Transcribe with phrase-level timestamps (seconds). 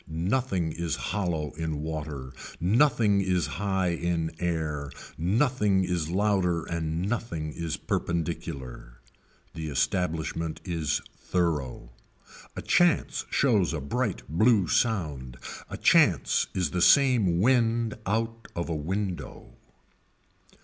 [0.07, 7.53] Nothing is hollow in water, nothing is high in air, nothing is louder and nothing
[7.53, 8.99] is perpendicular.
[9.53, 11.91] The establishment is thorough.
[12.55, 15.37] A chance shows a bright blue sound,
[15.69, 19.53] a chance is the same wind out of a window.